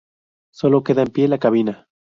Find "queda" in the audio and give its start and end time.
0.83-1.03